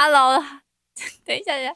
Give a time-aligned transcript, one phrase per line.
[0.00, 0.38] Hello，
[1.26, 1.74] 等一下，等一下。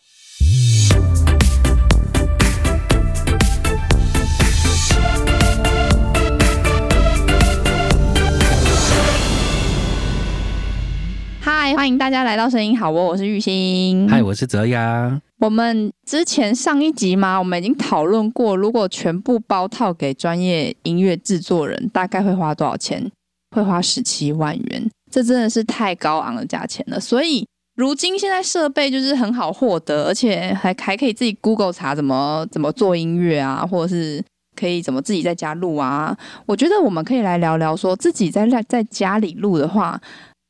[11.41, 14.09] 嗨，欢迎大家来到声音好窝，我是玉兴。
[14.09, 15.21] 嗨，我是泽雅。
[15.41, 23.11] 我们之前上一集嘛，我们已经讨论过，如果全部包套给专业音乐制作人，大概会花多少钱？
[23.51, 27.01] 会花十七万元，这真的是太高昂的价钱了。
[27.01, 27.45] 所以
[27.77, 34.23] 如今现在设备就是很好获得，而且还还可以自己 Google 查怎么怎么做音乐啊，或者是
[34.55, 36.17] 可以怎么自己在家录啊。
[36.47, 40.01] 我觉得我们可以来聊聊，说自己在在家里录的话。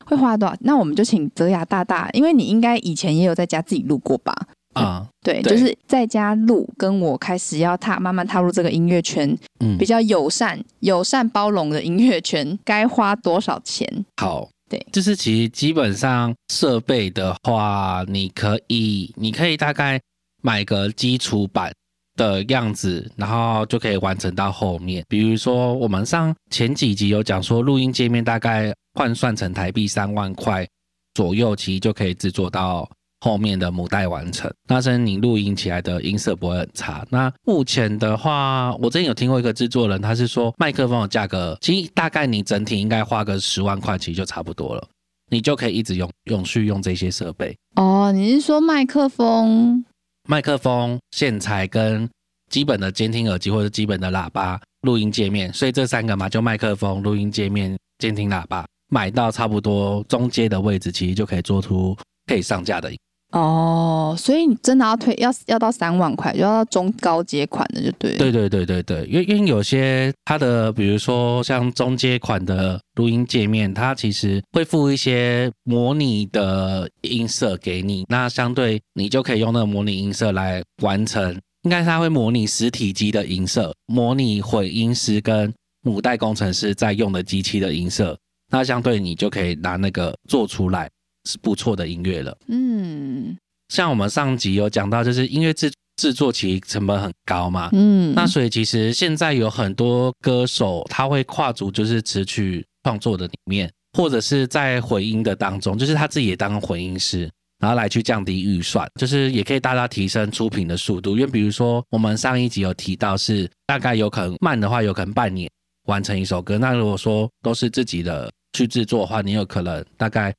[0.05, 0.53] 会花多少？
[0.59, 4.35] 那我们就请泽雅大大，因为你应该以前也有在家自己录过吧？
[4.73, 13.87] 啊，对，对就是在家录，跟我开始要踏慢慢踏入这个音乐圈，嗯比，较友善、友善包容的音乐圈，该花多少钱？
[14.17, 14.49] 好，
[14.91, 19.99] 就是其实基本上设备的话，你可以，你可以大概
[20.41, 21.73] 买个基础版
[22.15, 25.03] 的样子，然后就可以完成到后面。
[25.07, 30.67] 比如说我们上前几集有讲说，录音界面大概换算成台币三万块
[31.13, 32.89] 左右，其实就可以制作到。
[33.23, 37.07] 后面的母带完成，那甚至你录音起来的音色不会很差。
[37.09, 44.85] 那目前的话，我之前有听过一个制作人，他是说麦克风的价格，其实大概你整体应该花个十万块，其实就差不多了，
[45.31, 49.85] 你就可以一直用永续用这些设备，哦，你是说麦克风？
[50.27, 52.09] 麦克风、线材跟
[52.51, 62.91] 基本的监听耳机或者基本的喇叭、录音界面，所以这三个嘛，就麦克风、录音界面、监听喇叭，买到差不多中阶的位置，其实就可以做出可以上架的。
[63.33, 68.15] 哦，所以你真的要推要要到三万块，就要到中高阶款的，就对。
[68.15, 81.35] 对对对对对，因为因为有些它的，比如说像中阶款的录音界面，它其实会附一些模拟的音色给你，那相对你就可以用那个模拟音色来完成。
[81.63, 88.15] 应该是它会模拟实体机的音色，模拟混音师跟母带工程师在用的机器的音色，
[88.51, 90.89] 那相对你就可以拿那个做出来
[91.25, 92.37] 是不错的音乐了。
[92.47, 93.37] 嗯
[93.69, 107.29] 像我们上集有讲到，就是音乐制制作其实成本很高嘛，嗯，那所以其实现在有很多歌手他会跨足就是词曲创作的里面，或者是在混音的当中，就是他自己也当混音师，
[107.59, 111.11] 然后来去降低预算，就是也可以大大提升出品的速度。
[111.11, 115.49] 因为比如说我们上一集有提到是大概有可能慢的话，有可能半年
[115.87, 116.57] 完成一首歌。
[116.57, 120.33] 那如果说都是自己的去制作的话，你有可能大概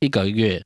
[0.00, 0.60] 一个月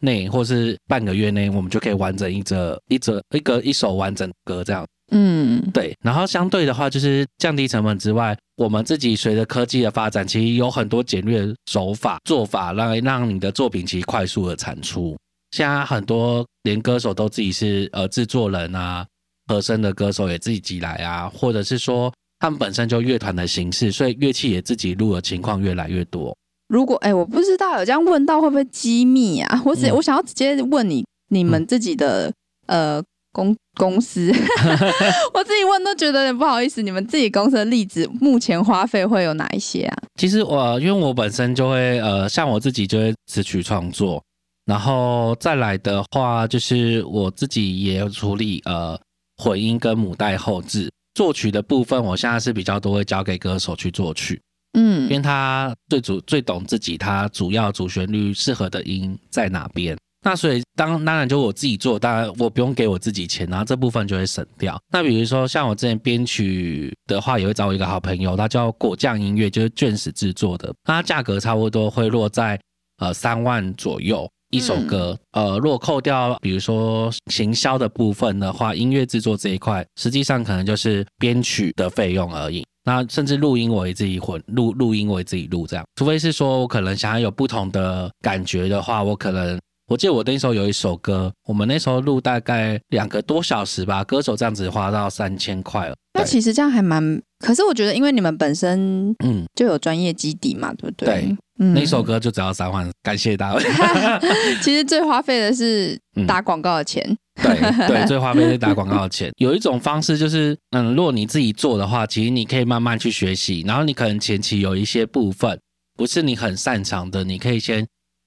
[0.00, 4.86] 内或是半个月内，我们就可以完整一则一则一个一首完整歌这样。
[5.10, 15.16] 嗯对，然后相对的话，就是降低成本之外，我们自己随着科技的发展，其实有很多简略手法做法，让让你的作品其实快速的产出。
[15.52, 19.06] 现在很多连歌手都自己是呃制作人啊，
[19.46, 26.36] 和声的歌手也自己集来啊，或者是说他们本身就乐团的形式，所以乐器也自己录的情况越来越多。
[26.68, 29.62] 如果哎、我不知道有这样问到会不会机密啊？
[29.64, 32.32] 我只、嗯我想要直接问你，你们自己的、
[32.66, 34.32] 呃公公司，
[35.32, 36.82] 我自己问都觉得有点不好意思。
[36.82, 39.96] 你们自己公司的例子，目前花费会有哪一些啊？
[40.18, 44.20] 其实我因为我本身就会呃，像我自己就会词曲创作，
[44.64, 48.98] 然后再来的话就是我自己也有处理呃
[49.36, 50.90] 混音跟母带后置。
[51.14, 54.40] 作曲的部分，我现在是比较多会交给歌手去作曲，
[54.74, 59.96] 因为嗯他最主最懂自己他主要主旋律适合的音在哪边。
[60.24, 64.76] 那所以当当然就我自己做，当然我不用给我自己钱，然后这部分就会省掉。
[64.92, 72.60] 那比如说像我之前编曲的话，也会找我一个好朋友，他叫果酱音乐，就是卷石制作的，那它价格差不多会落在
[72.98, 75.16] 呃三万左右一首歌。
[75.32, 82.66] 呃，如果扣掉比如说行销的部分的话，音乐制作这一块，实际上可能就是编曲的费用而已。
[82.88, 85.84] 那甚至录音我也自己混，录录音我也自己录，这样。
[85.96, 95.94] 除非是说我可能想要有不同的感觉的话，我可能我记得我那时候有一首歌，我们那时候录大概两个多小时吧，歌手这样子花到三千块了。
[96.14, 101.06] 那其实这样还蛮，可是我觉得因为你们本身嗯，就有专业基底嘛，对不对？
[101.06, 104.18] 对，嗯那首歌就只要三万，感谢大家。
[104.62, 107.16] 其实最花费的是嗯打广告的钱。
[107.42, 109.30] 对对， 最花费是打广告的钱。
[109.36, 115.58] 有一种方式就是，嗯，如果你自己做的话，其实你可以慢慢去学习，然后你可能前期有一些部分
[115.96, 117.86] 不是你很擅长的，你可以先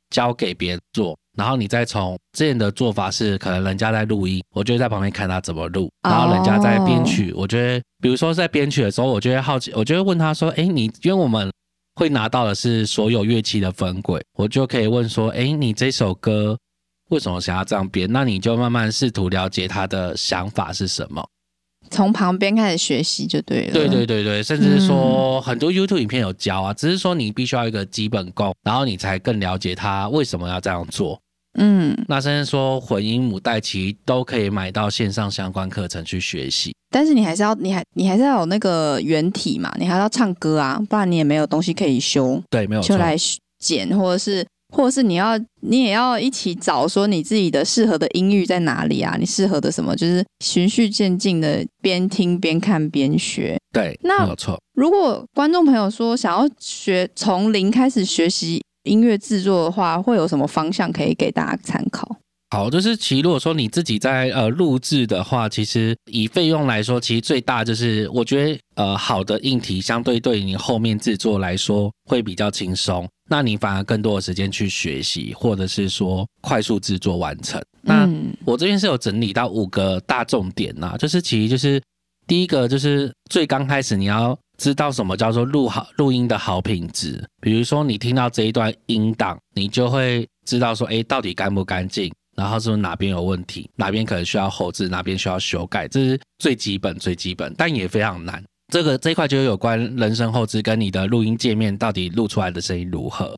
[0.10, 11.50] 交给别人做，然后你再从之前的做法是，可能人家在录音，我就会在旁边看他怎么录，然后人家在编曲，我觉得，比如说在编曲的时候，我就会好奇，我就会问他说，哎，你因为我们
[11.96, 16.58] 会拿到的是所有乐器的分轨，我就可以问说，哎，你这首歌
[17.12, 18.10] 为什么想要这样编？
[18.12, 21.24] 那你就慢慢试图了解他的想法是什么。
[21.90, 23.74] 从旁边开始学习就对了。
[23.74, 31.20] 对对对对，甚至是说很多 YouTube 影片有教啊，只是说你必须要一个基本功，然后你才更了解他为什么要这样做。
[31.60, 36.74] 嗯，那甚至说混音母带其实都可以买到线上相关课程去学习。
[36.90, 42.96] 但是你还是要，你还你还是要有那个原体嘛，你还要唱歌啊，不然你也没有东西可以修，对，没有错。
[42.96, 43.18] 就来
[43.60, 44.46] 剪，或者是。
[44.72, 49.16] 或者是你要，你也要一起找说你自己的适合的音域在哪里啊？
[49.20, 49.96] 你适合的什么？
[49.96, 53.58] 就是循序渐进的，边听边看边学。
[53.74, 54.60] 对，那没有错。
[54.74, 62.18] 如果观众朋友说想要学从零开始学习音乐制作的话，会有什么方向可以给大家参考？
[62.50, 77.64] 好，就是其实如果说你自己在呃录制的话，其实以费用来说，其实最大就是我觉得呃好的硬体相对对你后面制作来说会比较轻松，那你反而更多的时间去学习，或者是说快速制作完成。
[77.82, 78.06] 那
[78.44, 81.82] 我这边是有整理到五个大重点呐，就是其实就是
[82.28, 92.12] 第一个就是最刚开始你要知道什么叫做录好录音的好品质，比如说你听到这一段音档，你就会知道说，哎，到底干不干净。
[92.34, 98.42] 然后是不是哪边有问题，哪边可能需要后置，哪边需要修改，这是最基本最基本，但也非常难。
[98.72, 103.38] 这个这一块就有关人声后置跟你的录音界面到底录出来的声音如何。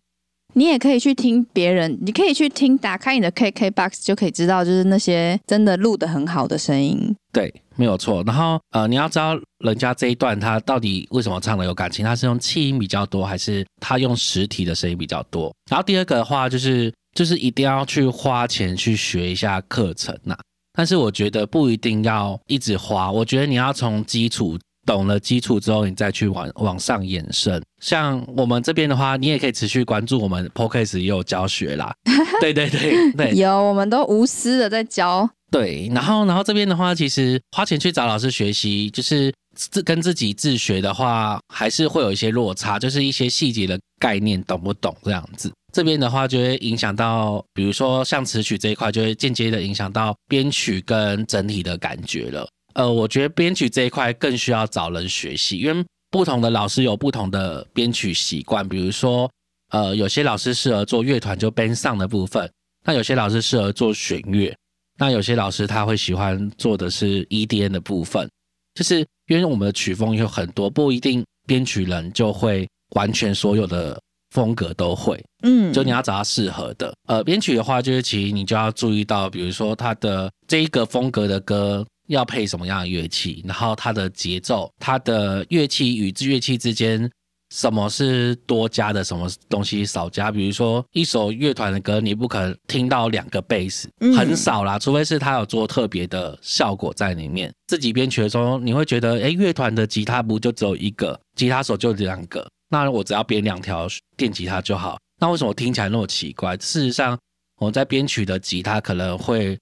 [0.54, 7.14] 你也可以去听别人，你可以去听，打开你的 KK Box 就可以知道，就是那些真的录的很好的声音。
[7.34, 8.24] 对，没有错。
[8.24, 9.36] 然后呃，你要知道
[9.66, 15.52] 人家这一段他到底为什么唱的有感情，他是用气音比较多，还是他用实体的声音比较多？
[15.70, 16.94] 然后第二个的话就是。
[17.16, 20.36] 就是一定要去花钱去学一下课程呐，
[20.74, 27.62] 但是我觉得不一定要一直花，我觉得你要从基础懂了基础之后，你再去往往上延伸。
[27.80, 31.94] 像我们这边的话，你也可以持续关注我们 Podcast 也有教学啦，
[32.40, 35.30] 对对对对，有我们都无私的在教。
[35.52, 45.52] 对，然后然后这边的话，其实花钱去找老师学习，就是自跟自己自学的话，还是会有一些落差，就是一些细节的概念懂不懂这样子。
[45.72, 52.48] 这边的话就会影响到，比如说像词曲这一块，就会间接的影响到编曲跟整体的感觉了。
[52.74, 58.68] 呃，我觉得编曲这一块更需要找人学习，因为不同的老师有不同的编曲习惯。
[58.68, 59.30] 比如说，
[59.72, 62.50] 呃，有些老师适合做乐团就编上的部分，
[62.86, 64.56] 那有些老师适合做弦乐，
[64.98, 68.30] 那有些老师他会喜欢做的是 EDM 的部分。
[68.76, 74.00] 就是因为我们的曲风有很多，不一定编曲人就会完全所有的。
[74.34, 76.92] 风格都会，嗯，就你要找到适合的。
[77.08, 87.10] 呃，编曲的话，就是其实你就要注意到，比如说他的这一个风格的歌要配什么样的乐器，然后它的节奏，它的乐器与乐器之间
[87.54, 90.32] 什么是多加的，什么东西少加。
[90.32, 97.54] 比如说一首乐团的歌，你不可能听到两个贝斯，很少啦，除非是他有做特别的效果在里面。
[97.68, 102.48] 自己编曲的时候，你会觉得，哎，乐团的吉他不就只有一个，吉他手就两个。
[102.70, 104.98] 那我只要编两条电吉他就好。
[105.22, 106.58] 那为什么听起来那么奇怪？
[106.58, 107.18] 事实上，
[107.60, 109.58] 我在编曲的吉他可能会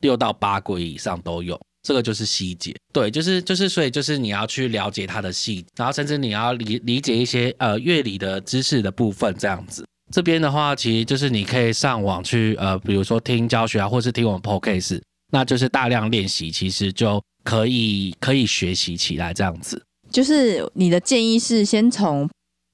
[0.00, 2.74] 六到八轨以上都有，这个就是细节。
[2.92, 9.86] 对，就是就是，所以就是你要去了解它的细，然后甚至你要理理解一些呃乐理的知识的部分这样子。
[10.12, 15.00] 这边的话，其实就是你可以上网去呃，比如说听教学啊，或是听我们 podcast，
[15.32, 19.80] 那就是大量练习，其实就可以可以学习起来这样子。
[20.10, 22.28] 就是你的建议是先从。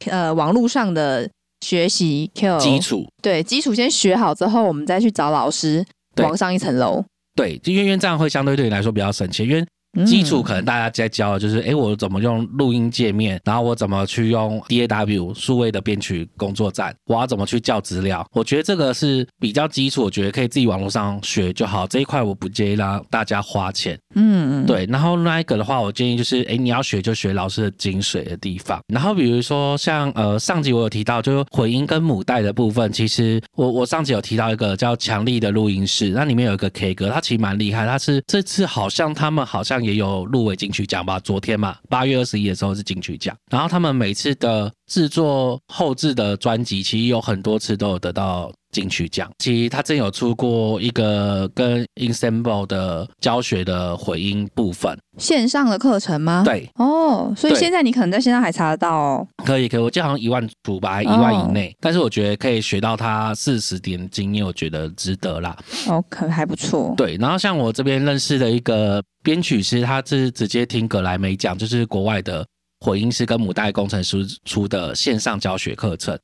[0.07, 1.31] 呃，网络上的
[1.65, 7.05] 学习基础，对基础先学好之后，我们再去找老师，往上一层楼。
[7.35, 9.65] 对，就因为这样会相对对你来说比较省钱，因为。
[10.07, 18.27] 基础可能大家在教的就是，哎，我怎么用录音界面，然后我怎么去用 DAW 数位的编曲工作站，我要怎么去教资料？
[18.33, 21.87] 我觉得这个是比较基础，我觉得可以自己网络上学就好。
[21.87, 23.99] 这一块我不建议让大家花钱。
[24.15, 24.87] 嗯嗯，对。
[24.87, 28.81] 然后那一个的话，我建议就是，哎，你要学就学老师的精髓的地方。
[28.89, 39.83] 然后比如说像呃上集我有提到，就是混音跟母带的部分，其实我我上集有提到一个叫强力的录音室，那里面有一个 K 歌，它其实蛮厉害，它是这次好像他们好像。
[39.83, 41.19] 也有入围金曲奖吧？
[41.19, 43.35] 昨天嘛，八月二十一的时候是金曲奖。
[43.51, 49.31] 然后他们每次的制作后置的专辑，其实有很多次都有得到金曲奖。
[49.39, 56.43] 其实他真有出过一个跟 Ensemble 的教学的回音部分，线上的课程吗？
[56.45, 59.27] 对，哦，所以现在你可能在线上还查得到哦。
[59.47, 61.75] 可以，可以，我记得好像一万出吧，一万以内。
[61.81, 65.57] 但是我觉得可以学到他四十点经验，我觉得值得啦。
[65.89, 66.93] 哦，可还不错。
[66.99, 69.03] 对，然后像我这边认识的一个。
[69.25, 72.45] 编曲师他是直接听格莱美奖，就是国外的
[72.83, 76.19] 混音师跟母带工程师出的线上教学课程。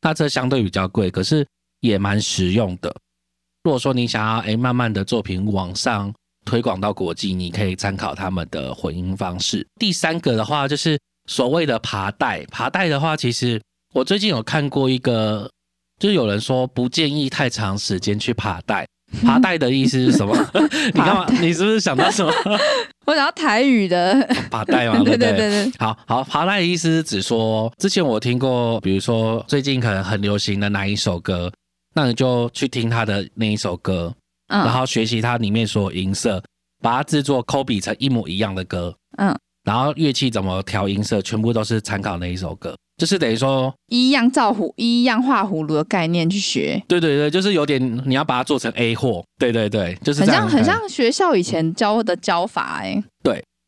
[0.00, 1.44] 那这相对比较贵，可是
[1.80, 2.94] 也蛮实用的。
[3.64, 9.66] 如果说你想要哎慢慢的作品往上推广到国际，你可以参考他们的混音方式。
[9.80, 13.60] 第三个的话就是所谓的爬带，爬带的话，其实
[13.92, 15.50] 我最近有看过一个，
[15.98, 18.86] 就是有人说不建议太长时间去爬带。
[19.22, 20.34] 爬带的意思是什么？
[20.92, 21.26] 你干嘛？
[21.40, 22.32] 你是不是想到什么？
[23.06, 24.26] 我想要台语的。
[24.50, 25.64] 爬带嘛， 对对对对？
[25.64, 31.52] 对，好好，爬带的意思是指说，之前我听过，比如说最近可能很流行的哪一首歌，
[31.94, 34.14] 那你就去听他的那一首歌，
[34.48, 34.64] 嗯。
[34.64, 36.42] 然后学习它里面所有音色，
[36.82, 53.02] 把它制作 copy 成一模一样的歌，嗯，然后乐器怎么调音色，全部都是参考那一首歌，就是等于说，一样照葫一样画葫芦的概念去学，对对对，就是有点你要把它做成 A 货，对对对，就是很像很像学校以前教的教法哎、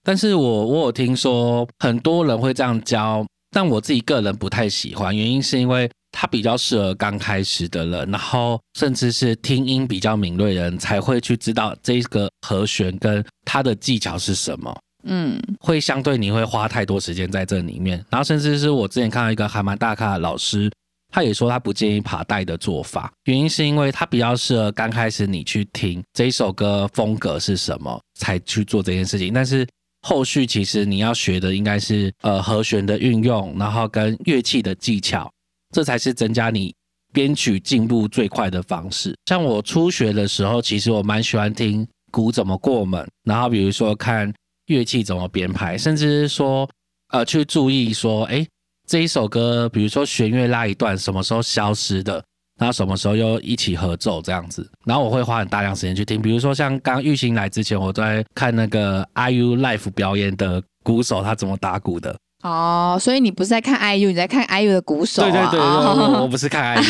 [0.04, 14.72] 但是我我有听说很多人会这样教，但我自己个人不太喜欢，原因是因为它比较适合刚开始的人，然后甚至是听音比较敏锐的人才会去知道这个和弦跟它的技巧是什么。
[15.06, 15.40] 嗯。
[15.60, 20.70] 会相对你会花太多时间在这里面，然后甚至是我之前看到一个还蛮大咖的老师，
[21.12, 29.66] 他也说他不建议爬带的做法，原因是因为他比较适合刚开始你去听这一首歌风格是什么才去做这件事情，但是
[30.02, 35.28] 后续其实你要学的应该是呃和弦的运用，然后跟乐器的技巧，
[35.74, 36.72] 这才是增加你
[37.12, 39.16] 编曲进步最快的方式。
[39.26, 44.32] 像我初学的时候，其实我蛮喜欢听鼓怎么过门，然后比如说看
[44.66, 46.68] 乐器怎么编排，甚至是说
[47.12, 48.46] 呃去注意说，哎，
[48.88, 52.22] 这一首歌，比如说弦乐拉一段，什么时候消失的，
[52.58, 62.16] 然后什么时候又一起合奏这样子，然后我会花很大量时间去听，比如说像刚玉兴来之前，我都在看那个 IU Life 表演的鼓手他怎么打鼓的。
[62.42, 66.84] 哦，所以你不是在看 IU，你在看 IU 的鼓手、啊，对对对，哦我我不是看 IU。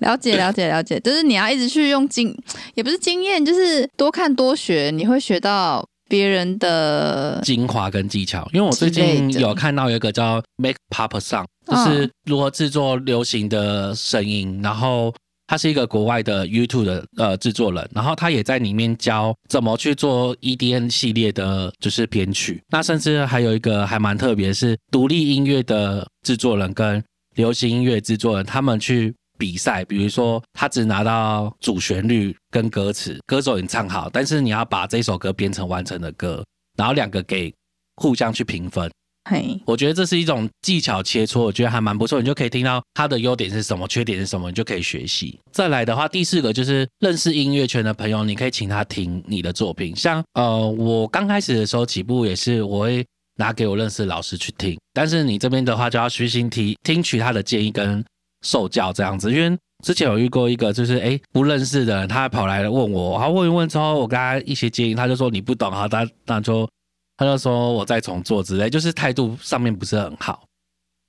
[0.00, 2.36] 了解了解了解，就是你要一直去用经，
[2.74, 15.14] 也不是经验，就是多看多学，你会学到别人的精华跟技巧，因为我最近有看到有一个叫 Make Pop Song，就是如何制作流行的声音，然后
[15.46, 22.62] 他是一个国外的 YouTube 的呃制作人，然后他也在里面教怎么去做 EDM 系列的，就是编曲。
[22.70, 27.02] 那甚至还有一个还蛮特别，是独立音乐的制作人跟
[27.34, 36.44] 流行音乐制作人，他们去比赛，比如说他只拿到主旋律跟歌词，歌手已经唱好，但是你要把这首歌编成完成的歌，
[36.78, 37.52] 然后两个给
[37.96, 38.88] 互相去评分。
[39.28, 42.20] 嘿，我觉得这是一种技巧切磋，我觉得还蛮不错。
[42.20, 45.36] 你就可以听到他的优点是什么，缺点是什么，你就可以学习。
[45.50, 49.92] 再来的话，第四个就是认识音乐圈的朋友，你可以请他听你的作品。
[49.96, 53.04] 像呃，我刚开始的时候起步也是，我会
[53.38, 58.04] 拿给我认识的老师去听，但是你这边的话就要虚心听听取他的建议跟
[58.42, 59.56] 受教这样子，因为。
[59.82, 66.68] 之前有遇过一个，就是哎不认识的人，他跑来问我，然后问一问之后，我跟他一些建议，他就说你不懂，好，他那就
[67.16, 70.44] 他就说我再重做之类，就是态度上面不是很好。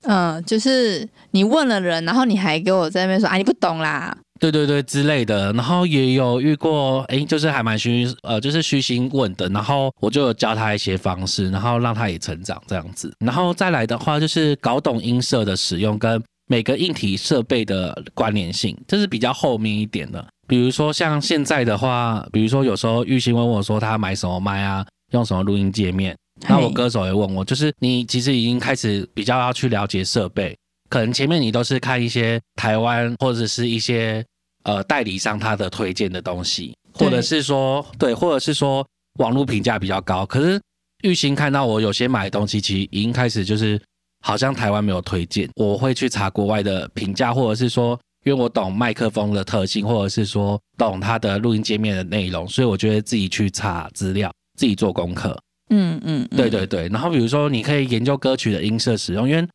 [0.08, 13.14] 嗯，就是你问了人，然后你还给我在那边说啊，你不懂啦，对对对之类的，然后也有遇过，哎，就是还蛮虚，呃，就是虚心问的，然后我就有教他一些方式，然后让他也成长这样子。
[13.20, 16.20] 然后再来的话，就是搞懂音色的使用跟
[16.54, 20.24] 每个硬体设备的关联性，这是比较后面一点的。
[20.48, 26.16] 比如说像现在的话，比如说有时候玉兴问我说他买什么麦啊，用什么录音界面，
[26.48, 30.56] 那我歌手也问我，就是你其实已经开始比较要去了解设备，
[30.92, 34.24] 可能前面你都是看一些台湾或者是一些
[34.66, 38.86] 呃代理商他的推荐的东西，或者是说对，或者是说
[39.18, 40.24] 网络评价比较高。
[40.24, 40.62] 可是
[41.02, 42.26] 玉兴看到我有些买。
[42.26, 43.82] 的东西，其实已经开始就是
[44.24, 48.00] 好像台湾没有推荐，我会去查国外的评价，或者是说。
[48.26, 55.38] 因为我懂麦克风的特性，或者是说懂它的录音界面的内容，所以我觉得自己去查资料，自己做功课。
[55.72, 59.46] 嗯嗯，嗯对对对，然后比如说你可以研究歌曲的音色使用，因为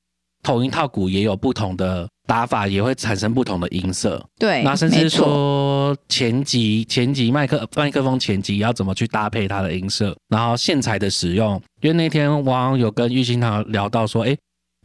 [0.42, 4.22] 同一套鼓也有不同的打法，也会产生不同的音色。
[4.38, 14.36] 对，那甚至说前级前级麦克麦克风前级要怎么去搭配它的音色，然后线材的使用，因为那天我有跟玉兴堂聊到说，哎，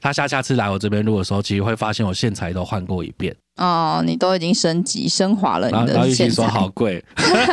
[0.03, 7.01] 他下下次来我这边录的时候，其实会发现我线材都换过一遍，哦，你都已经升级升华了然后你然后说的线材，好贵，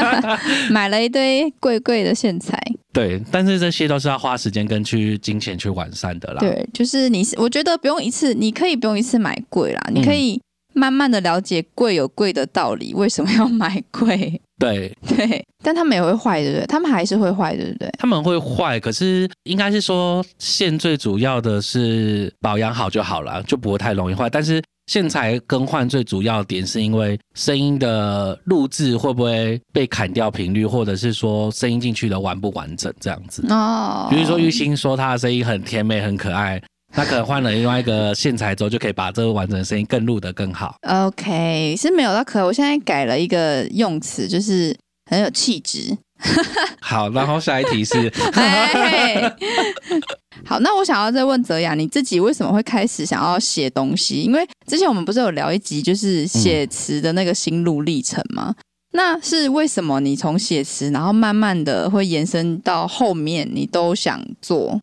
[0.69, 2.61] 买了一堆贵贵的线材。
[2.93, 6.41] 对，但是这些都是要花时间跟去金钱去完善的啦。
[6.41, 10.43] 对，就是你，我觉得不用一次，你可以不用一次买贵啦，你可以
[10.75, 14.43] 慢慢的了解贵有贵的道理，为什么要买贵？
[14.61, 16.67] 对，对，但他们也会坏，对不对？
[16.67, 17.91] 他们还是会坏，对不对？
[17.99, 24.29] 他们会坏，可是应该是说线最主要的是保养好就好了，就不会太容易坏。
[24.29, 33.43] 但是线材更换最主要的点是因为声音的录制会不会被砍掉频率，或者是说声音进去的完不完整这样子。
[33.49, 36.61] 哦，比如说玉兴说他的声音很甜美很可爱，
[36.93, 40.77] 他可能换了另外一个线材之后，就可以把这个完整的声音更录得更好。
[40.83, 44.77] OK 是没有到可，我现在改了一个用词，就是
[45.11, 45.97] 很有气质。
[46.83, 49.23] 好，然后下一题是，哎，
[50.45, 54.21] 好，那我想要再问泽雅，你自己为什么会开始想要写东西？
[54.21, 58.55] 因为之前我们不是有聊一集，就是写词的那个心路历程吗？
[58.93, 64.79] 那是为什么你从写词，然后慢慢的会延伸到后面，你都想做？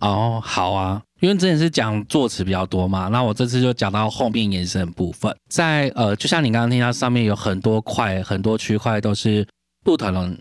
[0.00, 9.46] 哦，好啊，因为之前是讲作词比较多嘛，那我这次就讲到后面延伸的部分，在呃，就像你刚刚听到上面有很多块，很多区块都是
[9.82, 10.38] 不同人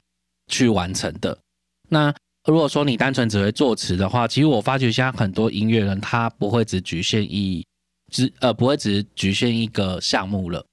[0.50, 1.38] 去完成的。
[1.88, 2.14] 那
[2.46, 7.66] 如果说你单纯只会作词的话，其实我发觉现在很多音乐人他不会只局限一
[8.12, 10.66] 只呃不会只局限一个项目了。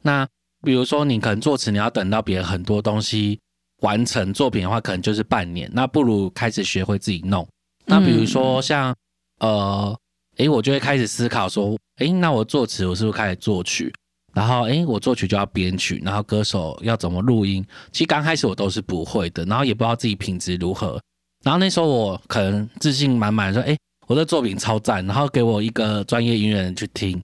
[0.00, 0.24] 那
[0.62, 3.36] 比如说你可能作词，你要等到别人很多东西
[3.80, 7.44] 完成作品的话，可能就是半年，那不如开始学会自己弄。
[7.84, 8.94] 那比如说像、
[9.40, 9.98] 呃，
[10.36, 13.92] 诶，我就会开始思考说，诶，那我作词，我是不是开始作曲？
[14.34, 17.64] 然后，诶，我作曲就要编曲，然后歌手要怎么录音？
[17.90, 21.00] 其实刚开始我都是不会的，然后也不知道自己品质如何。
[21.44, 23.76] 然后那时候我可能自信满满说，诶，
[24.06, 27.18] 我的作品超赞，然后给我一个专业音乐人去听，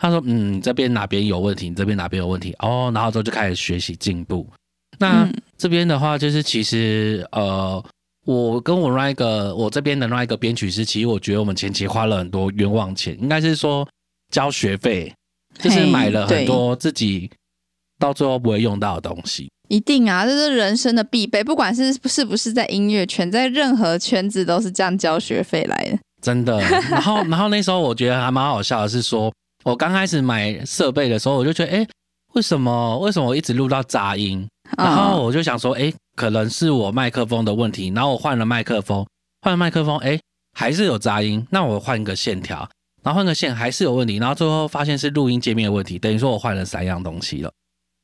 [0.00, 1.68] 他说，嗯，这边哪边有问题？
[1.68, 2.52] 你这边哪边有问题？
[2.58, 4.48] 哦，然后之后就开始学习进步。
[4.98, 7.84] 那、嗯这边的话，就是其实呃，
[8.28, 13.88] 我跟我那一个我这边的那一个编曲师，其实我觉得我们前期花了很多冤枉钱，应该是说
[14.30, 15.10] 交学费，
[15.58, 17.30] 就是买了很多自己
[17.98, 19.48] 到最后不会用到的东西。
[19.68, 25.98] 一定啊，这是人生的必备，不管是是不是在音乐圈，在任何圈子都是这样交学费来的。
[26.20, 26.60] 真的。
[26.90, 29.32] 然后，然后那时候我觉得还蛮好笑的是说，
[29.64, 31.88] 我刚开始买设备的时候，我就觉得，哎，
[32.34, 34.46] 为什么为什么我一直录到杂音？
[34.76, 37.92] 然后嗯我就想说，哎，可能是我麦克风的问题。
[37.94, 39.06] 然后我换了麦克风，
[39.42, 40.18] 换了麦克风，哎，
[40.56, 41.46] 还是有杂音。
[41.50, 42.68] 那我换一个线条，
[43.02, 44.16] 然后换个线还是有问题。
[44.18, 47.50] 然后最后发现是录音界面的问题，等于说我换了三样东西了，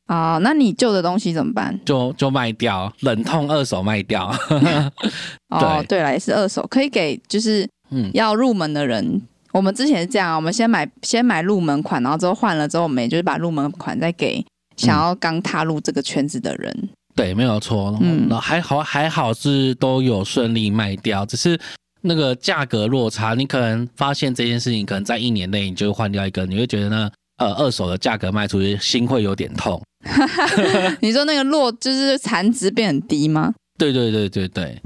[0.09, 1.79] 哦，那你旧的东西怎么办？
[1.85, 4.35] 就就卖掉，冷痛二手卖掉。
[5.51, 9.21] 哦，对对了，也是二手，可以给就是嗯，要入门的人。
[9.53, 14.45] 我们之前是这样，我们先买先买入门款，然后之后换了之后，我们也就是把入门款再给
[14.77, 16.89] 想要刚踏入这个圈子的人。
[17.15, 17.97] 对，没有错。
[18.01, 21.59] 嗯嗯，还好还好是都有顺利卖掉，只是
[22.03, 29.81] 那个价格落差，你可能发现这件事情，可能在一年内你就会换掉一个，你会觉得呢，呃，二手的价格卖出去，心会有点痛。
[31.01, 33.55] 你说那个落就是残值变很低吗？
[33.79, 34.81] 对对对对对，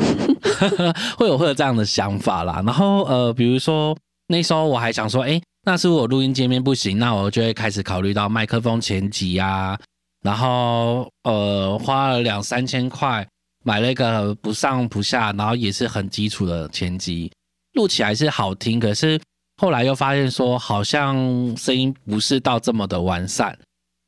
[1.17, 2.63] 会有会有这样的想法啦。
[2.65, 3.97] 然后呃，比如说
[4.29, 9.79] 那时候我还想说，哎，那是我录音界面不行，那我就会开始考虑到麦克风前级啊，
[10.23, 13.29] 然后呃花了两三千块
[13.67, 17.31] 买了一个不上不下，然后也是很基础的前级，
[17.75, 19.21] 录起来是好听，可是
[19.59, 21.15] 后来又发现说好像
[21.55, 23.55] 声音不是到这么的完善，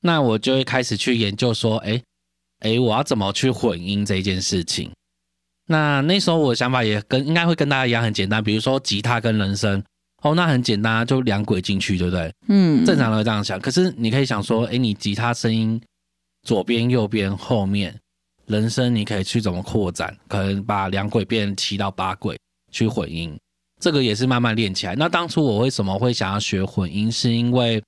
[0.01, 2.01] 那我就会开始去研究说，哎。
[2.61, 4.91] 诶，我要怎么去混音这件事情？
[5.67, 9.83] 那那时候我的想法也跟应该会跟大家一样很简单，比如说吉他跟人声，
[10.23, 12.33] 哦，那很简单啊，就两轨进去，对不对？
[12.49, 13.59] 嗯，正常人会这样想。
[13.59, 15.81] 可是你可以想说，诶，你吉他声音
[16.43, 17.99] 左边、右边、后面，
[18.47, 20.15] 人声你可以去怎么扩展？
[20.29, 22.39] 可能把两轨变七到八轨
[22.71, 23.35] 去混音，
[23.81, 24.95] 这个也是慢慢练起来。
[24.95, 27.11] 那当初我为什么会想要学混音？
[27.11, 27.83] 是因为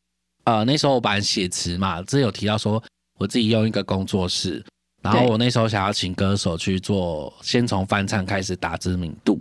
[0.44, 2.82] 呃那时候我本来写词嘛，之前有提到说
[3.18, 4.64] 我自己用一个工作室，
[5.02, 9.38] 然后我那时候想要请歌手去做，先从翻唱开始打知名度。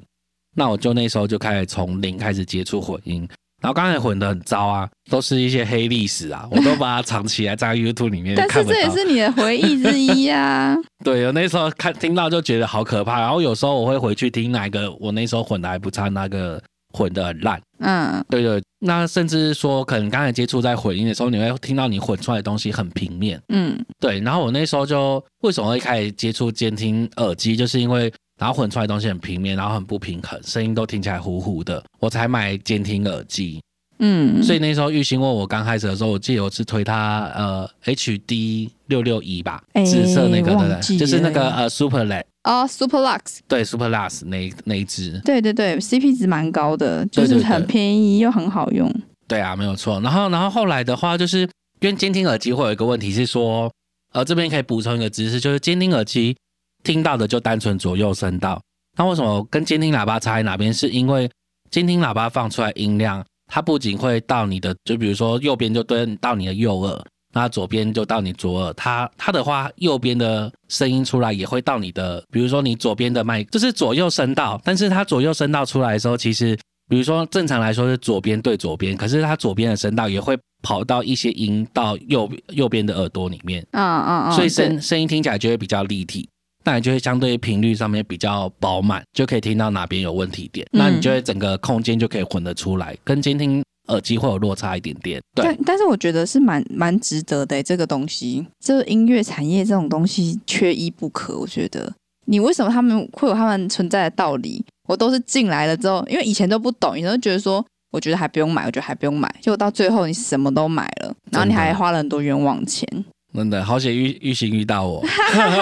[0.56, 3.28] 那我就那时候就开始从零开始接触混音，
[3.62, 8.50] 然后刚才混的很糟啊，都是一些黑历史啊， 我都把它藏起来在 YouTube 里面但。
[8.50, 16.62] 是这也是你的回忆之一啊、 对，我那时候看听到就觉得好可怕，然后有时候我会回去听哪一个我那时候混的还不差，那个
[16.94, 17.62] 混的很烂。
[17.80, 23.42] 嗯，对对，那甚至说可能刚才接触在混音的时候，你会听到你混出来的东西很平面。
[23.50, 33.62] 嗯对，然后我那时候就为什么会开始接触监听耳机，就是因为然后混出来的东西很平面，然后很不平衡，声音都听起来糊糊的，我才买监听耳机。
[34.00, 48.92] 嗯，所以那时候玉兴问我刚开始的时候，我记得我是推他呃 HD 六六一吧，哎紫色那个忘的，就是那了个呃 Super Led，哦，Super Lux，对 Super Last 那一那一只，对对对，CP 值蛮高的，就是很便宜又很好用。
[49.28, 50.02] 对啊，没有错。
[50.02, 51.48] 然后然后后来的话，就是因
[51.88, 53.72] 为监听耳机会有一个问题是说，
[54.14, 56.36] 呃这边可以补充一个知识，就是监听耳机
[56.84, 58.62] 听到的就单纯左右声道。
[58.98, 60.74] 那为什么跟监听喇叭差在哪边？
[60.74, 61.30] 是因为
[61.70, 67.02] 监听喇叭放出来音量，它不仅会到你的，就比如说右边就对到你的右耳，
[67.34, 68.74] 那左边就到你左耳。
[68.74, 74.60] 它它的话，右边的声音出来也会到你的，比如说你左边的麦，就是左右声道。
[74.64, 76.58] 但是它左右声道出来的时候，其实
[76.90, 86.28] 比如说正常来说是左边对左边，可是它左边的声道也会跑到一些音到右右边的耳朵里面，嗯嗯嗯，所以声声音听起来就会比较立体。
[86.64, 95.20] 那你就会相对频率上面比较饱满，就可以听到哪边有问题点，嗯那你就会整个空间就可以混得出来，跟监听耳机会有落差一点点。
[95.34, 101.38] 对但，但是我觉得是蛮蛮值得的欸这个东西，这个音乐产业这种东西缺一不可。
[101.38, 101.92] 我觉得
[102.26, 104.64] 你为什么他们会有他们存在的道理？
[104.88, 112.88] 我都是进来了之后，因为以前都不懂，以前都觉得说，我觉得还不用买，我觉得还不用买，结果到最后你什么都买了，然后你还花了很多冤枉钱。
[113.34, 115.04] 真的好险玉玉兴遇到我，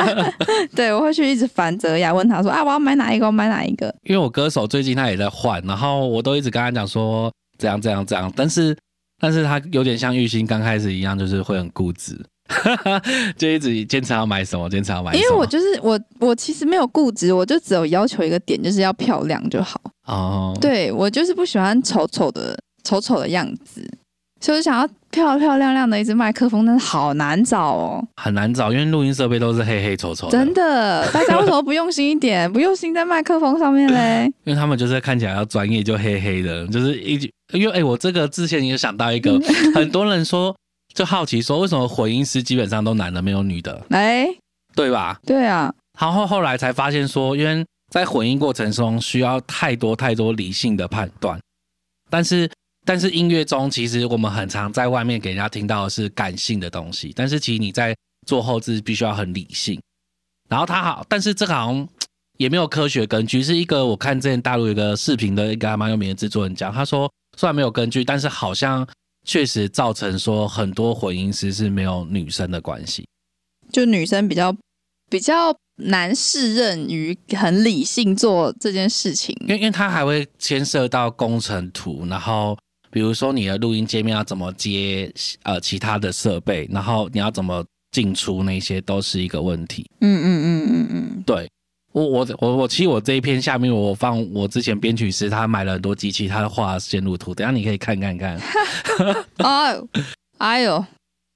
[0.75, 3.27] 对，我会去一直烦泽雅，问他说啊，我要买哪一个？
[3.27, 3.93] 我买哪一个？
[4.03, 8.75] 因为我歌手最近他也在换，然后我都一直跟他讲说这样这样这样，但是
[9.21, 12.19] 但是他有点像玉兴刚开始一样，就是会很固执，
[13.37, 15.23] 就一直坚持要买什么，坚持要买什么。
[15.23, 19.79] 因为我就是我，我其实没有固执，我就只有要求一个点，就是要漂亮就好。
[20.07, 23.87] 哦，对我就是不喜欢丑丑的丑丑的样子，
[24.41, 31.11] 所以我想要漂漂亮亮的一支麦克风，但是好难找哦，很难找，因为录音设备都是黑黑丑丑的，真的。
[31.11, 32.51] 大家为什么不用心一点？
[32.51, 34.25] 不用心在麦克风上面嘞？
[34.45, 37.31] 因为他们就是看起来要专业，就黑黑的，就是一句。
[37.53, 39.39] 因为哎、我这个之前也想到一个，
[39.73, 40.55] 很多人说
[40.93, 44.27] 就好奇说，为什么混音师基本上都男的没有女的，哎，
[44.75, 45.19] 对吧？
[45.25, 51.39] 对啊，然后后来才发现说，因为在混音过程中需要太多太多理性的判断，
[52.09, 52.49] 但是
[52.89, 59.79] 但是音乐中其实我们很常在外面给人家听到的是感性的东西，但是其实你在做后置必须要很理性。
[60.49, 61.87] 然后他好，但是这个好像
[62.39, 68.87] 也没有科学根据，是一个我看之前大陆有一个视频的一个还蛮有名的制作人讲，他说虽然没有根据，但是好像
[69.23, 73.07] 确实造成说很多混音师是没有女生的关系。
[73.71, 74.51] 就女生比较
[75.11, 79.37] 比较难适任于很理性做这件事情。
[79.41, 82.57] 因为因为它还会牵涉到工程图，然后
[82.91, 85.11] 比如说你的录音界面要怎么接
[85.43, 89.89] 呃其他的设备，然后你要怎么进出，那些都是一个问题。
[90.01, 91.49] 嗯嗯嗯嗯嗯，对
[91.91, 98.39] 我我我我其实我这一篇下面我放我之前编曲师他买了很多机器，他画线路图，等下你可以看看看。
[99.37, 99.87] 哎 呦
[100.37, 100.85] 哎呦，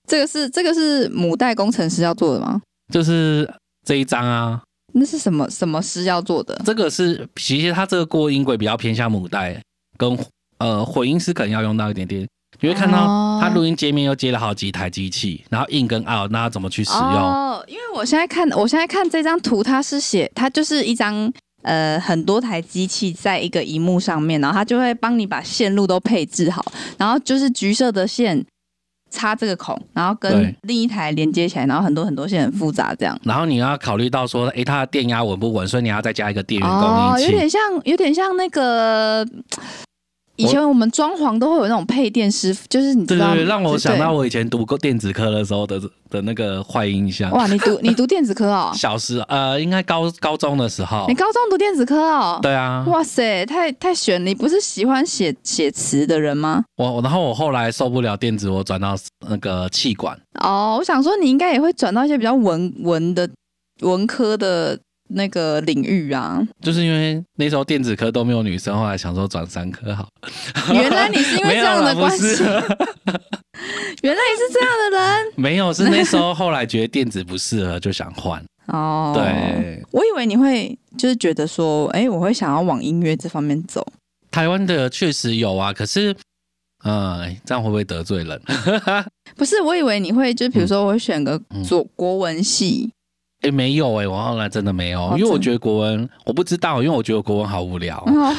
[0.07, 2.61] 这个是这个是母带工程师要做的吗？
[2.93, 3.51] 就是
[3.85, 4.61] 这一张啊，
[4.93, 6.61] 那是什么什么师要做的？
[6.63, 9.59] 这个是其实他这个过音轨比较偏向母带，
[9.97, 10.15] 跟
[10.63, 12.25] 呃混音师可能要用到一点点。
[12.61, 17.01] 你会看到哦它录音界面又接了好几台机器，然后 in 跟 out，那要怎么去使用？
[17.01, 21.29] 哦，因为我现在看，我现在看这张图，它是写，它就是一张
[21.63, 26.63] 呃很多台机器在一个荧幕上面，然后它就会帮你把线路都配置好，
[26.97, 28.45] 然后就是橘色的线
[29.11, 33.19] 插这个孔，然后跟另一台连接起来，然后很多很多线很复杂这样。
[33.23, 37.31] 然后你要考虑到说，诶，它的电压稳不稳，所以你要再加一个电源哦，供应器。
[37.33, 39.27] 有点像，有点像那个。
[40.35, 47.29] 以前我们装潢都会有那种配电师傅，就是你知道，对对对，让我想到我以前读过电子科的时候的的那个坏印象。
[47.31, 54.25] 哇，你读 你读电子科哦，小时呃，应该高高中的时候你，高中读电子科哦，对啊，哇塞，太太悬！
[54.25, 56.63] 你不是喜欢写写词的人吗？
[56.77, 58.95] 我然后我后来受不了电子，我转到
[59.27, 60.19] 那个气管。
[60.39, 63.29] 哦，我想说你应该也会转到一些比较文文的
[63.81, 66.41] 文科的那个领域啊。
[66.61, 70.07] 就是因为那时候电子科都没有女生，后来想说转三科好。
[70.73, 72.43] 原来你是因为 这样的关系，
[74.03, 78.43] 原来你是这样的人 没有，是那时候后来觉得电子不适合，就想换。
[78.67, 79.13] 哦。
[79.15, 83.85] 对，我以为你会就是觉得说，哎，我会想要往音乐这方面走。
[84.31, 86.15] 台湾的确实有啊，可是，
[86.83, 88.41] 呃，这样会不会得罪人？
[89.35, 92.91] 不是，我以为你会就比如说我会选个嗯做国文系，
[93.43, 98.33] 哎，没有哎、我后来真的没有，哦因为我觉得国文我不知道，因为我觉得国文好无聊，哦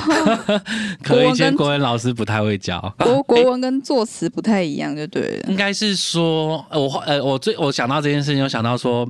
[1.02, 2.80] 可能以前国文老师不太会教。
[2.98, 5.48] 国国文跟作词不太一样，就对了。
[5.48, 9.08] 应该是说，呃我后呃，我最我想到这件事情，我想到说，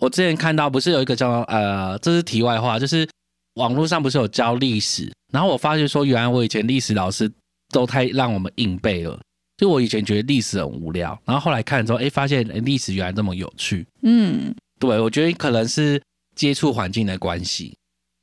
[0.00, 3.08] 我之前看到不是有一个叫呃，这是题外话，就是
[3.54, 7.30] 网络上不是有教历史，然后我发现说，原来我以前历史老师
[7.70, 9.18] 都太让我们硬背了。
[9.58, 13.86] 就我以前觉得历史很无聊，然后后来看之后，哎，发现诶历史原来这么有趣。
[14.02, 16.02] 嗯对我觉得可能是
[16.34, 17.76] 接触环境的关系，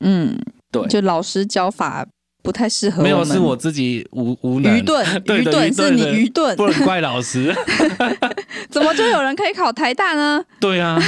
[0.04, 0.38] 嗯，
[0.72, 2.06] 对，就老师教法
[2.44, 7.56] 不太适合没有是我自己无无能愚钝，愚钝 是你愚钝对愚钝，不能怪老师。
[8.70, 10.44] 怎么就有人可以考台大呢？
[10.60, 11.00] 对啊，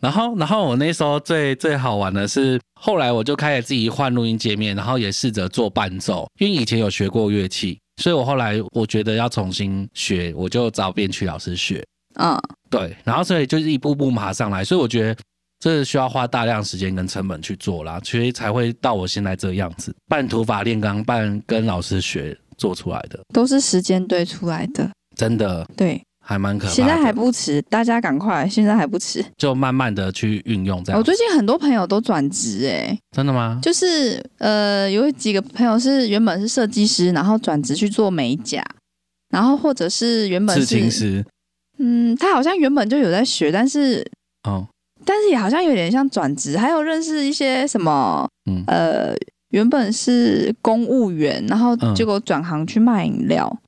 [0.00, 11.84] 然后然后我那时候最最好玩的是，后来我就开始自己换录音界面，然后也试着做伴奏，因为以前有学过乐器，所以我后来我觉得要重新学，我就找编曲老师学。
[12.14, 15.16] 嗯，对，然后所以就是一步步爬上来，所以我觉得
[15.58, 24.90] 这需要花大量时间跟成本去做啦，所以才会到我现在这个样子，半土法炼钢，半跟老师学做出来的，都是时间堆出来的。
[25.14, 26.74] 真的对，还蛮可怕的。
[26.74, 29.22] 现在还不迟，大家赶快，现在还不迟。
[29.36, 31.04] 就慢慢的去运用这样我。
[31.04, 33.60] 最近很多朋友都转职，哎，真的吗？
[33.62, 38.64] 就是呃，有几个朋友是原本是设计师，然后转职去做美甲，
[39.28, 41.26] 然后或者是原本刺青是，师，
[41.82, 44.06] 嗯，他好像原本就有在学，但是
[44.48, 44.64] 哦，
[45.04, 49.14] 但是也好像有点像转职，还有认识一些什么嗯，呃，
[49.50, 53.58] 原本是公务员，然后嗯结果转行去卖饮料。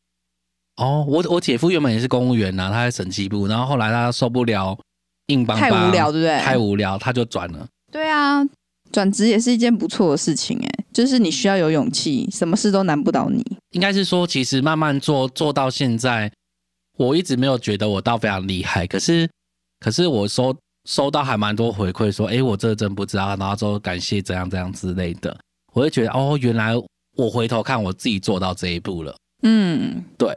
[0.76, 4.78] 哦，我我姐夫原本也是公务员呐、他在审计部，然后后来他受不了
[5.26, 6.38] 硬邦邦，太无聊，对不对？
[6.38, 7.66] 太无聊，他就转了。
[7.92, 8.44] 对啊，
[8.90, 13.44] 转职也是一件不错的事情，哎，就是你需要有勇气，什么事都难不倒你。
[13.70, 16.30] 应该是说，其实慢慢做做到现在，
[16.96, 19.28] 我一直没有觉得我到非常厉害，可是
[19.80, 20.54] 可是我收
[20.88, 25.36] 收到还蛮多回馈，说，哎，我这真不知道，然后说感谢怎样怎样之类的，
[25.72, 26.74] 我会觉得，哦，原来
[27.16, 30.36] 我回头看我自己做到这一步了，嗯，对。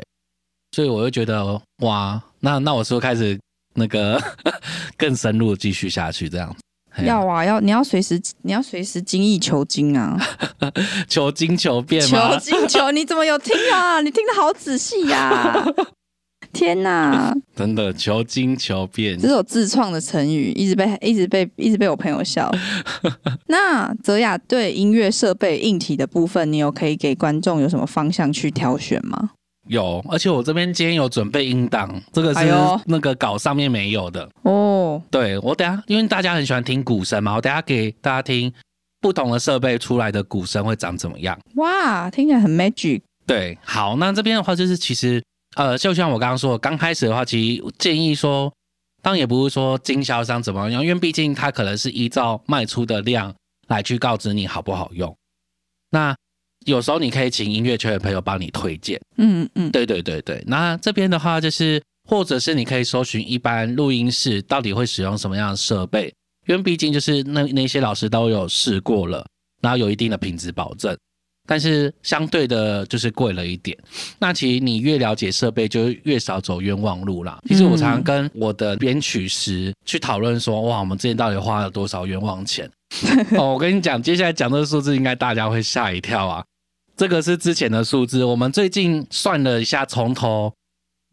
[0.75, 3.39] 所以我就觉得，哇，那那我是不是开始
[3.73, 4.21] 那个
[4.97, 6.53] 更深入地继续下去这样？
[6.53, 7.05] 子？
[7.05, 10.19] 要啊，要你要随时你要随时精益求精啊，
[11.07, 12.37] 求精求变求吗？
[12.37, 14.01] 精求，你怎么有听啊？
[14.01, 15.65] 你听得好仔细呀、
[16.53, 19.27] 天哪， 真的求精求变这。
[19.27, 22.51] 是我自创的成语，一直被一直被一直被我朋友笑。
[23.47, 29.31] 那泽雅对音乐设备硬体的部分，你有可以给观众有什么方向去挑选吗？
[29.67, 32.39] 有，而且我这边今天有准备音档，这个是
[32.85, 34.29] 那个稿上面没有的。
[34.43, 38.51] 哦，对我等下，因为大家很喜欢听鼓声嘛，我等下给大家听
[39.01, 41.37] 不同的设备出来的鼓声会长怎么样。
[41.55, 43.01] 哇，听起来很 magic。
[43.25, 45.21] 对，好，那这边的话就是其实
[45.57, 48.53] 呃，就像我刚刚说，刚开始的话，其实建议说，
[49.01, 53.33] 当然也不是说经销商怎么样，因为毕竟他可能是依照卖出的量
[53.67, 55.13] 来去告知你好不好用。
[55.89, 56.15] 那
[56.67, 59.01] 有时候你可以请音乐圈的朋友帮你推荐。
[59.17, 66.13] 嗯嗯，对对对对，那这边的话就是，或者是你可以搜寻一般录音室到底会使用什么样的设备，
[66.45, 69.25] 因为毕竟就是那那些老师都有试过了，
[69.59, 70.95] 然后有一定的品质保证，
[71.47, 73.75] 但是相对的就是贵了一点。
[74.19, 77.39] 那其实你越了解设备，就越少走冤枉路啦。
[77.47, 82.69] 其实我常常跟我的编曲师去讨论说，哇，我们之前到底花了多少冤枉钱？
[83.35, 86.43] 哦，我跟你讲，接下来讲这个数字，应该大家会吓一跳啊。
[86.95, 90.53] 这个是之前的数字，我们最近算了一下，从头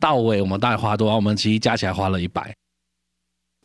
[0.01, 1.16] 到尾我们大概花多少？
[1.16, 2.55] 我们其实加起来花了一百。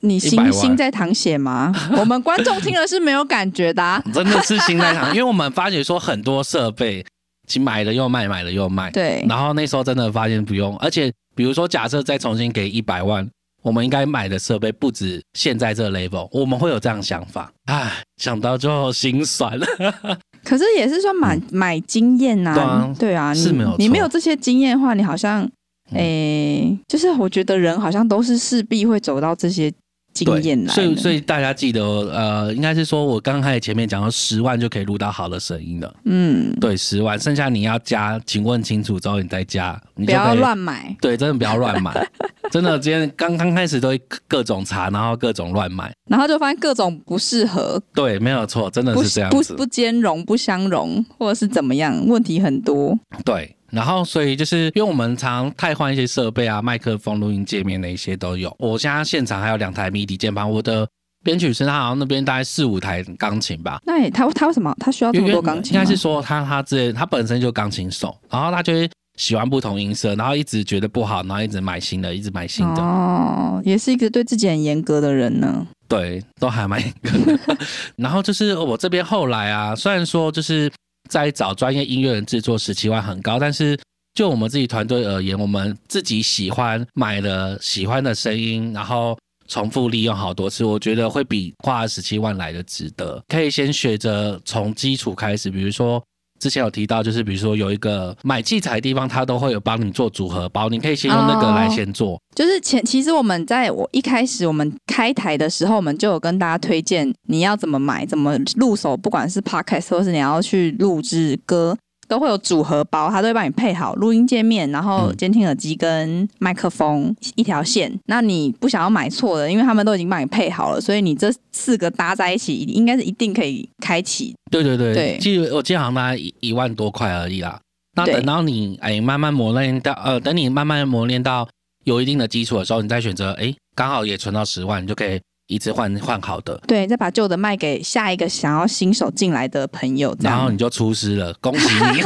[0.01, 1.73] 100你心心在淌血吗？
[1.97, 4.01] 我们观众听了是没有感觉的、啊。
[4.13, 7.05] 真的是心在淌，因为我们发觉说很多设备，
[7.47, 8.91] 其买了又卖，买了又卖。
[8.91, 13.27] 对，然后那时候真的发现不用，而且比如说假设再重新给一百万，
[13.61, 17.51] 我们应该买的设备不止现在这个 level，我们会有这样想法。
[17.65, 19.67] 唉，想到就心酸了。
[20.45, 25.43] 可是也是说买、买经验呐、对啊对啊，你是没有你没有这些经验的话，你好像，
[25.91, 29.69] 嗯诶、就是我觉得人好像都是势必会走到这些
[30.13, 30.73] 经验来。
[30.73, 35.93] 所以所以大家记得，呃，应该是说我刚开始前面讲到十万就可以录到好的声音了。
[36.05, 40.29] 嗯，对，十万，剩下你要加，请问清楚之后你再加，你不要。
[40.39, 40.95] 乱买。
[41.01, 41.91] 对，真的不要乱买，
[42.49, 45.93] 真的，今天刚刚开始都会各种查，然后各种乱买。
[46.09, 49.53] 然后就发现各种不适合，对，没有错，真的是这样子。
[49.53, 52.97] 不不兼容、不相容，或者是怎么样，问题很多。
[53.25, 58.55] 对，然后所以就是因为我们常汰换一些设备啊，麦克风、录音界面那一些都有。
[58.59, 60.87] 我现在现场还有两台 MIDI 键盘，我的
[61.23, 63.79] 编曲师他好像那边大概四五台钢琴吧。
[63.85, 65.79] 那也他他为什么他需要这么多钢琴吗？
[65.81, 72.81] 应该是说他他之前他本身就钢琴手，然后他就会喜欢不同音色，然后一直觉得不好，然后一直买新的，一直买新的。
[72.81, 75.67] 哦，也是一个对自己很严格的人呢。
[75.89, 77.57] 对，都还蛮严格的。
[77.97, 80.71] 然后就是我这边后来啊，虽然说就是
[81.09, 83.77] 在找专业音乐人制作十七万很高，但是
[84.13, 89.17] 就我们自己团队而言，我们自己喜欢买了喜欢的声音，然后
[89.47, 93.21] 重复利用好多次，我觉得会比花十七万来的值得。
[93.27, 96.01] 可以先学着从基础开始，比如说。
[96.39, 102.19] 之前有提到，就是比如说有一个买器材的地方，它都会有帮你做组合包，你可以先用那个来先做。
[102.33, 111.77] 就是前其实我们在我一开始我们开台的时候，我们就有跟大家推荐你要怎么买，怎么入手，不管是 podcast 或是你要去录制歌，
[112.09, 117.97] 都会有组合包，他都会帮你配好录音界面，然后嗯监听耳机跟麦克风一条线。
[118.07, 124.35] 那你不想要买错的，因为他们都已经帮你配好了，所以你这四个搭在一起，应该是一定可以开启。
[124.51, 127.59] 对对对，对记得我记得好像大概一一万多块而已啦。
[127.95, 131.47] 那等到你哎慢慢磨练到呃，等你慢慢磨练到
[131.83, 142.01] 有一定的基础的时候，你再选择哎刚好也存到十万，你就可以一次换换好的，对，再把旧的卖给下一个想要新手进来的朋友，然后你就出师了，恭喜你。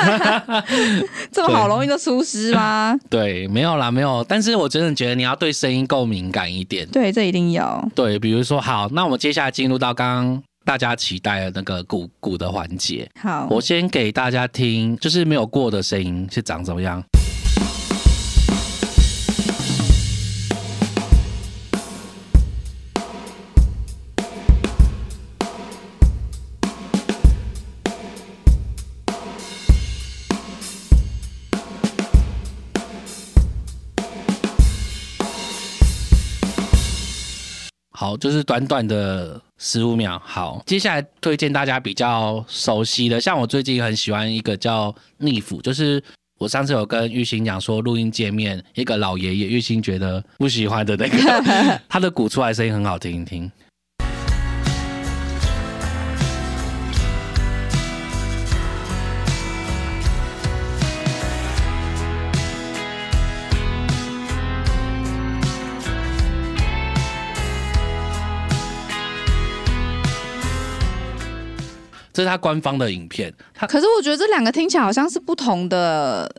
[1.30, 2.98] 这么好容易就出师吗？
[3.10, 4.26] 对，没有啦，没有。
[4.30, 6.88] 但是我真的觉得你要对声音够敏感一点。
[6.88, 7.86] 对，这一定要。
[7.94, 13.10] 对，比如说好，那我们接下来进入到刚刚大家期待的那个鼓鼓的环节。
[13.20, 17.04] 好，我先给大家听，就是没有过的声音是长怎么样。
[38.14, 40.22] 好，就是短短的十五秒。
[40.24, 46.02] 好，接下来推荐大家比较熟悉的，像我最近很喜欢一个叫逆腐，就是
[46.40, 51.18] 我上次有跟玉兴讲说，录音界面一个老爷爷，玉兴觉得不喜欢的那个，
[51.90, 53.52] 他的鼓出来声音很好听，听。
[72.14, 76.32] 这是他官方的影片，他可是我觉得这两个听起来好像是不同的，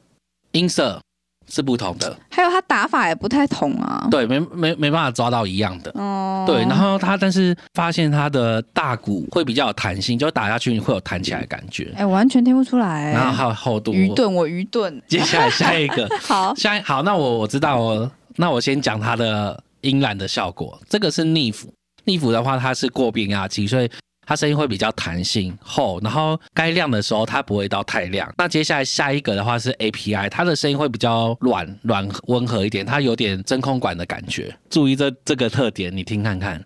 [0.53, 1.01] 音色
[1.49, 4.09] 是不同的，还有他打法也不太同啊。
[4.11, 5.91] 对，没没没办法抓到一样的。
[5.95, 13.13] 哦，对，然后他但是发现他的大鼓会比较有弹性，就打下去会有弹起来的感觉，哎，完全听不出来。
[13.13, 13.93] 然后还有厚度。
[13.93, 15.03] 愚钝，我愚钝。
[15.07, 20.81] 接下来下一个， 好，下一好，那我我知道我，那我先讲它的音染的效果。
[20.89, 21.71] 这个是逆斧，
[22.05, 23.91] 逆斧的话它是过变压器，所以
[24.27, 28.33] 它声音会比较弹性厚，然后该亮的时候它不会到太亮。
[28.39, 34.55] 那接下来下一个的话是 API，它的声音会比较软软温和一点，它有点真空管的感觉。
[34.71, 36.65] 注意这这个特点，你听看看。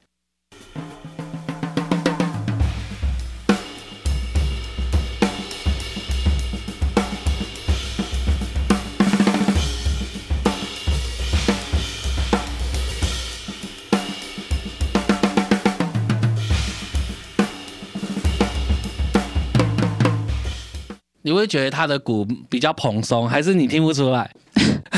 [21.28, 24.30] 你会觉得他的鼓比较蓬松，还是你听不出来？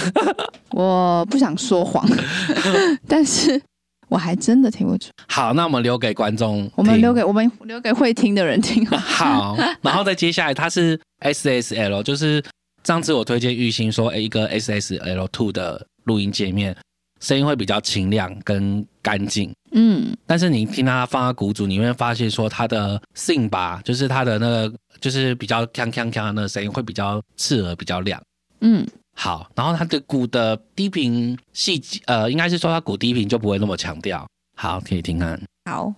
[0.71, 2.09] 我不想说谎，
[3.09, 3.61] 但是
[4.07, 5.11] 我还真的听不出。
[5.27, 8.87] 好，那我们留给观众，我们留给我们留给会听的人听。
[8.87, 12.41] 好，然后再接下来它是 SSL，就是
[12.85, 16.77] 上次我推荐玉兴说，诶一个 SSL Two 的录音界面，
[17.21, 19.53] 声音会比较清亮跟干净。
[19.73, 28.21] 嗯，但是你听他放在鼓组，你会发现说他的 sing 吧，就是他的那个就是比较锵锵锵的那个声音会比较刺耳，比较亮。
[28.61, 34.27] 嗯，好，然后他的鼓的低频细节，呃，应该是说他鼓低频就不会那么强调。
[34.57, 35.41] 好，可以听看。
[35.65, 35.93] 好。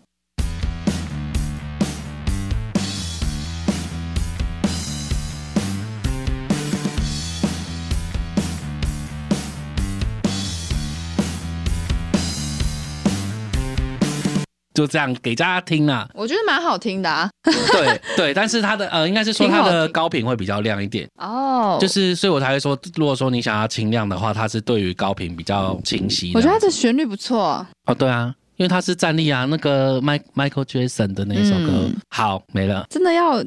[14.74, 17.28] 就这样给大家听啦、我觉得蛮好听的啊。
[17.42, 26.32] 对对， 但是它的呃，应该是说它的高频会比较亮一点，哦，就是所以我才会说，如果说你想要清亮的话，它是对于高频比较清晰。
[26.34, 27.66] 我觉得它的旋律不错。
[27.86, 32.86] 哦，对啊，因为它是站立啊，那个 Mike Michael Jackson 的那一首歌，嗯好没了。
[32.88, 33.44] 真的要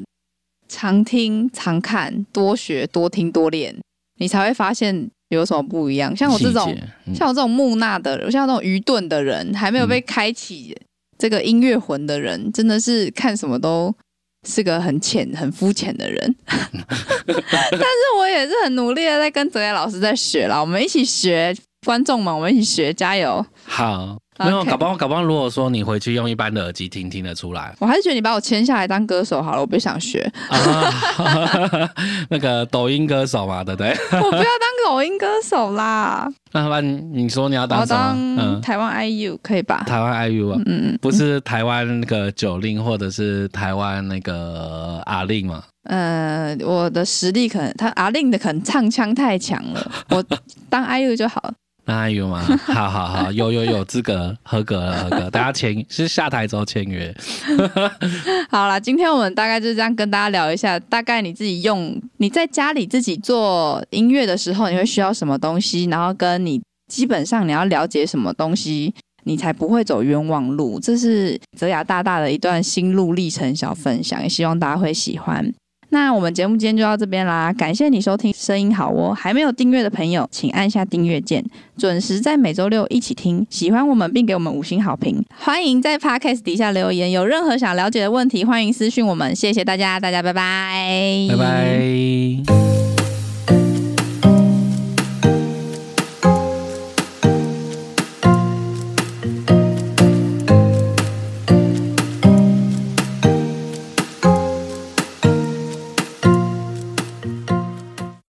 [0.68, 3.74] 常听、常看、多学、多听、多练，
[4.18, 6.14] 你才会发现有什么不一样。
[6.14, 6.76] 像我这种
[7.14, 10.76] 像我这种木讷的人，像这种愚钝的人，还没有被开启
[11.18, 13.94] 这个音乐魂的人，真的是看什么都
[14.46, 16.36] 是个很浅、很肤浅的人。
[16.46, 23.44] 但是我也是很努力的在跟泽野老师在学啦，我们一起学，观众们，我们一起学，加油！
[23.64, 30.92] 好，没有搞不好搞不好，如果说你回去用一般的耳机听，听得出来我还是觉得你把我签下来当歌手好了，我不想学，啊。
[32.28, 33.90] 那个抖音歌手嘛，对不对？
[34.20, 37.98] 我不要当抖音歌手啦，那不然你说你要当什么？
[37.98, 39.84] 当嗯，台湾 IU 可以吧？
[39.86, 45.62] 台湾 IU 啊，嗯嗯不是台湾那个九令，或者是台湾那个阿令嘛？
[45.84, 50.24] 呃，我的实力可能他阿令的可能唱腔太强了，我
[50.68, 51.54] 当 IU 就好了。
[51.86, 52.42] 那 IU 吗？
[52.66, 55.30] 好好好，有有有资格合格了，合格。
[55.30, 57.14] 大家签是下台之后签约。
[58.50, 70.80] 好啦，今天我们大概就是这样跟大家聊一下，大概你自己用你在家里自己做音乐的时候，你会需要什么东西，然后跟你基本上你要了解什么东西，你才不会走冤枉路。
[70.80, 75.54] 这是泽雅大大的一段心路历程小分享，也希望大家会喜欢。
[75.98, 81.42] 那我们节目今天就到这边啦，感谢你收听声音好哦，还没有订阅的朋友，请按下订阅键，
[81.78, 83.46] 准时在每周六一起听。
[83.48, 89.34] 喜欢我们并给我们五星好评，欢迎在 Podcast 底下留言，有任何想了解的问题，欢迎私讯我们。
[89.34, 92.85] 谢谢大家，大家拜拜，拜拜。